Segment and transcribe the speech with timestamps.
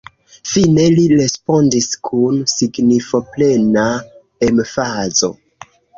[0.51, 3.85] Fine li respondis kun signifoplena
[4.49, 5.31] emfazo: